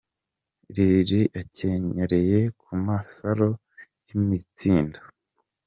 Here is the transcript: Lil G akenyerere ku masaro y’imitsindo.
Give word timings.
Lil 0.73 0.95
G 1.07 1.09
akenyerere 1.41 2.39
ku 2.61 2.69
masaro 2.85 3.49
y’imitsindo. 4.05 4.99